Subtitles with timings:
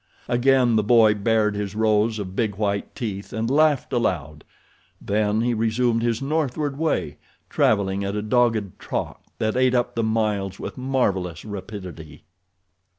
[0.27, 4.43] Again the boy bared his rows of big, white teeth and laughed aloud.
[4.99, 7.17] Then he resumed his northward way,
[7.51, 12.23] traveling at a dogged trot that ate up the miles with marvelous rapidity.